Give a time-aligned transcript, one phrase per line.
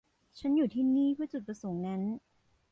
[0.39, 2.01] ฉันอยู่ที่นี่เพื่อจุดประสงค์นั้น